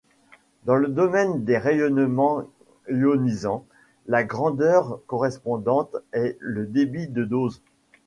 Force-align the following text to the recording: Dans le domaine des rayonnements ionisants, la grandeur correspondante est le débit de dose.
Dans 0.65 0.73
le 0.77 0.87
domaine 0.87 1.43
des 1.43 1.59
rayonnements 1.59 2.41
ionisants, 2.89 3.67
la 4.07 4.23
grandeur 4.23 4.99
correspondante 5.05 5.95
est 6.11 6.37
le 6.39 6.65
débit 6.65 7.07
de 7.07 7.23
dose. 7.23 7.61